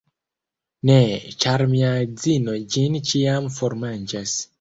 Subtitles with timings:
[0.89, 0.95] Ne,
[1.43, 4.35] ĉar mia edzino ĝin ĉiam formanĝas.